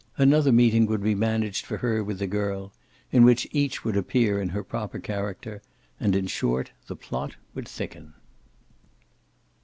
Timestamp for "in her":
4.41-4.63